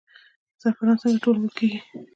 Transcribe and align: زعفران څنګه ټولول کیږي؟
زعفران 0.61 0.97
څنګه 1.01 1.21
ټولول 1.23 1.49
کیږي؟ 1.57 1.79